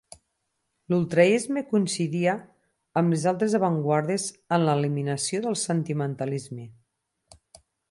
L'ultraisme 0.93 1.61
coincidia 1.73 2.33
amb 3.01 3.13
les 3.15 3.27
altres 3.33 3.55
avantguardes 3.59 4.27
en 4.59 4.65
l'eliminació 4.71 5.45
del 5.47 5.61
sentimentalisme. 5.67 6.69